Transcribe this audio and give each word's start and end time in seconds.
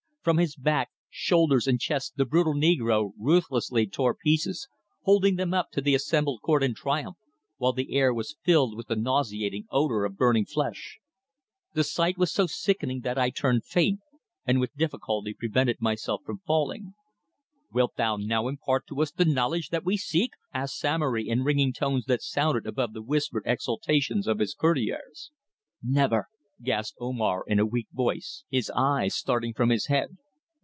From 0.23 0.37
his 0.37 0.55
back, 0.55 0.91
shoulders, 1.09 1.65
and 1.65 1.79
chest 1.79 2.13
the 2.15 2.25
brutal 2.25 2.53
negro 2.53 3.09
ruthlessly 3.19 3.87
tore 3.87 4.13
pieces, 4.13 4.67
holding 5.01 5.35
them 5.35 5.51
up 5.51 5.71
to 5.71 5.81
the 5.81 5.95
assembled 5.95 6.43
court 6.43 6.61
in 6.61 6.75
triumph, 6.75 7.17
while 7.57 7.73
the 7.73 7.95
air 7.95 8.13
was 8.13 8.37
filled 8.43 8.77
with 8.77 8.85
the 8.85 8.95
nauseating 8.95 9.65
odour 9.71 10.05
of 10.05 10.17
burning 10.17 10.45
flesh. 10.45 10.99
The 11.73 11.83
sight 11.83 12.19
was 12.19 12.31
so 12.31 12.45
sickening 12.45 13.01
that 13.01 13.17
I 13.17 13.31
turned 13.31 13.65
faint, 13.65 14.01
and 14.45 14.59
with 14.59 14.75
difficulty 14.77 15.33
prevented 15.33 15.81
myself 15.81 16.21
from 16.23 16.37
falling. 16.45 16.93
"Wilt 17.73 17.95
thou 17.95 18.15
now 18.15 18.47
impart 18.47 18.85
to 18.89 19.01
us 19.01 19.11
the 19.11 19.25
knowledge 19.25 19.69
that 19.69 19.83
we 19.83 19.97
seek?" 19.97 20.33
asked 20.53 20.77
Samory 20.77 21.27
in 21.27 21.41
ringing 21.41 21.73
tones 21.73 22.05
that 22.05 22.21
sounded 22.21 22.67
above 22.67 22.93
the 22.93 23.01
whispered 23.01 23.41
exultations 23.47 24.27
of 24.27 24.37
his 24.37 24.53
courtiers. 24.53 25.31
"Never," 25.81 26.27
gasped 26.63 26.95
Omar 27.01 27.43
in 27.47 27.57
a 27.57 27.65
weak 27.65 27.87
voice, 27.91 28.43
his 28.47 28.69
eyes 28.75 29.15
starting 29.15 29.51
from 29.51 29.69
his 29.71 29.87
head. 29.87 30.15